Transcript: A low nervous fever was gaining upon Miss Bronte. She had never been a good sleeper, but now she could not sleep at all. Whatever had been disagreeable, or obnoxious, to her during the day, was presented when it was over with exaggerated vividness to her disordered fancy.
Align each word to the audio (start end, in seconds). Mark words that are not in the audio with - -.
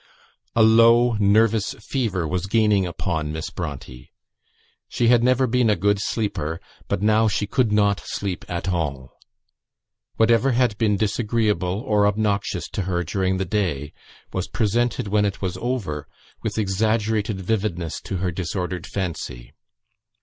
A 0.55 0.63
low 0.63 1.13
nervous 1.19 1.73
fever 1.75 2.27
was 2.27 2.47
gaining 2.47 2.87
upon 2.87 3.31
Miss 3.31 3.51
Bronte. 3.51 4.11
She 4.87 5.09
had 5.09 5.23
never 5.23 5.45
been 5.45 5.69
a 5.69 5.75
good 5.75 5.99
sleeper, 5.99 6.59
but 6.87 7.03
now 7.03 7.27
she 7.27 7.45
could 7.45 7.71
not 7.71 7.99
sleep 7.99 8.43
at 8.49 8.67
all. 8.67 9.11
Whatever 10.15 10.53
had 10.53 10.75
been 10.79 10.97
disagreeable, 10.97 11.81
or 11.81 12.07
obnoxious, 12.07 12.67
to 12.69 12.81
her 12.89 13.03
during 13.03 13.37
the 13.37 13.45
day, 13.45 13.93
was 14.33 14.47
presented 14.47 15.07
when 15.07 15.23
it 15.23 15.39
was 15.39 15.55
over 15.57 16.07
with 16.41 16.57
exaggerated 16.57 17.39
vividness 17.39 18.01
to 18.01 18.17
her 18.17 18.31
disordered 18.31 18.87
fancy. 18.87 19.53